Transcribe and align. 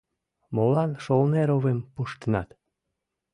—Молан 0.55 0.91
Шолнеровым 1.03 1.79
пуштынат? 1.93 2.49